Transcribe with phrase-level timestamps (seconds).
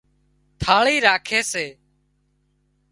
[0.61, 1.65] ٿاۯي راکي سي